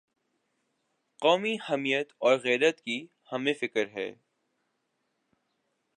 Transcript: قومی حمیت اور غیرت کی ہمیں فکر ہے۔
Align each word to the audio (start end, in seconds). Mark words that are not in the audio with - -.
قومی 1.21 1.55
حمیت 1.69 2.11
اور 2.17 2.37
غیرت 2.37 2.81
کی 2.81 3.07
ہمیں 3.31 3.53
فکر 3.53 3.87
ہے۔ 3.87 4.11